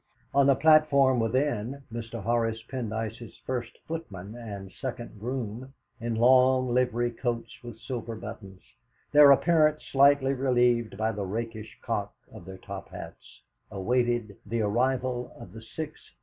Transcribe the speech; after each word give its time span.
On 0.33 0.47
the 0.47 0.55
platform 0.55 1.19
within, 1.19 1.83
Mr. 1.93 2.23
Horace 2.23 2.63
Pendyce's 2.63 3.37
first 3.45 3.77
footman 3.87 4.33
and 4.35 4.71
second 4.71 5.19
groom 5.19 5.75
in 5.99 6.15
long 6.15 6.73
livery 6.73 7.11
coats 7.11 7.61
with 7.61 7.77
silver 7.77 8.15
buttons, 8.15 8.63
their 9.11 9.29
appearance 9.31 9.85
slightly 9.85 10.33
relieved 10.33 10.97
by 10.97 11.11
the 11.11 11.23
rakish 11.27 11.77
cock 11.83 12.15
of 12.33 12.45
their 12.45 12.57
top 12.57 12.89
hats, 12.89 13.41
awaited 13.69 14.37
the 14.43 14.61
arrival 14.61 15.37
of 15.39 15.53
the 15.53 15.59
6.15. 15.59 15.93